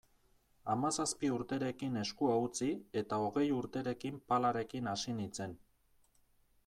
Hamazazpi 0.73 1.29
urterekin 1.33 1.99
eskua 2.03 2.37
utzi 2.45 2.69
eta 3.03 3.21
hogei 3.25 3.45
urterekin 3.59 4.19
palarekin 4.33 4.91
hasi 4.95 5.19
nintzen. 5.21 5.55